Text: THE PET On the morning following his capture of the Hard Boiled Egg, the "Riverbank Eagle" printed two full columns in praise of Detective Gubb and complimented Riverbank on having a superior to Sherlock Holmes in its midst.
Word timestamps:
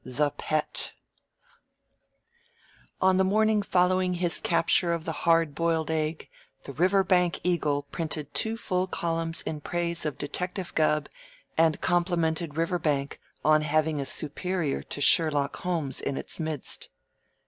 THE 0.03 0.31
PET 0.31 0.93
On 2.99 3.17
the 3.17 3.23
morning 3.23 3.61
following 3.61 4.15
his 4.15 4.39
capture 4.39 4.93
of 4.93 5.05
the 5.05 5.11
Hard 5.27 5.53
Boiled 5.53 5.91
Egg, 5.91 6.27
the 6.63 6.73
"Riverbank 6.73 7.39
Eagle" 7.43 7.83
printed 7.83 8.33
two 8.33 8.57
full 8.57 8.87
columns 8.87 9.41
in 9.43 9.61
praise 9.61 10.03
of 10.03 10.17
Detective 10.17 10.73
Gubb 10.73 11.07
and 11.55 11.81
complimented 11.81 12.57
Riverbank 12.57 13.19
on 13.45 13.61
having 13.61 14.01
a 14.01 14.05
superior 14.07 14.81
to 14.81 15.01
Sherlock 15.01 15.57
Holmes 15.57 16.01
in 16.01 16.17
its 16.17 16.39
midst. 16.39 16.89